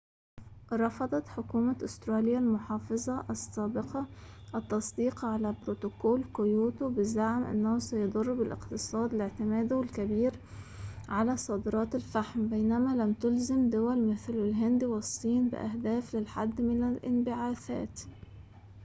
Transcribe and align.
رفضت 0.71 1.27
حكومة 1.29 1.75
أستراليا 1.85 2.39
المحافظة 2.39 3.25
السابقة 3.29 4.05
التصديق 4.55 5.25
على 5.25 5.55
بروتوكول 5.63 6.23
كيوتو 6.35 6.89
بزعم 6.89 7.43
أنه 7.43 7.79
سيضر 7.79 8.33
بالاقتصاد 8.33 9.13
لاعتماده 9.15 9.81
الكبير 9.81 10.33
على 11.09 11.37
صادرات 11.37 11.95
الفحم 11.95 12.47
بينما 12.47 12.95
لم 13.03 13.13
تُلزم 13.13 13.69
دول 13.69 14.11
مثل 14.11 14.33
الهند 14.33 14.83
والصين 14.83 15.49
بأهداف 15.49 16.15
للحد 16.15 16.61
من 16.61 16.83
الانبعاثات 16.83 18.01